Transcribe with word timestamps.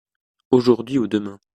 Aujourd’hui 0.49 0.97
ou 0.97 1.05
demain. 1.07 1.39